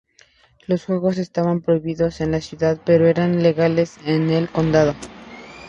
[0.65, 4.95] Los juegos estaban prohibidos en la ciudad, pero eran legales en el condado.